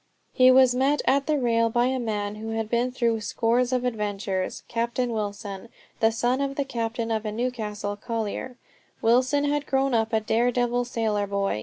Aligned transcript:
He 0.33 0.49
was 0.49 0.73
met 0.73 1.03
at 1.05 1.27
the 1.27 1.37
rail 1.37 1.69
by 1.69 1.85
a 1.85 1.99
man 1.99 2.37
who 2.37 2.49
had 2.57 2.71
been 2.71 2.91
through 2.91 3.21
scores 3.21 3.71
of 3.71 3.85
adventures, 3.85 4.63
Captain 4.67 5.11
Wilson. 5.13 5.69
The 5.99 6.11
son 6.11 6.41
of 6.41 6.55
the 6.55 6.65
captain 6.65 7.11
of 7.11 7.23
a 7.23 7.31
Newcastle 7.31 7.95
collier, 7.97 8.57
Wilson 9.03 9.43
had 9.43 9.67
grown 9.67 9.93
up 9.93 10.11
a 10.11 10.19
dare 10.19 10.49
devil 10.51 10.85
sailor 10.85 11.27
boy. 11.27 11.59